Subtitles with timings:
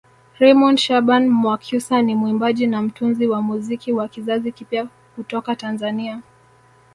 [0.39, 6.21] Raymond Shaban Mwakyusa ni mwimbaji na mtunzi wa muziki wa kizazi kipya kutoka Tanzania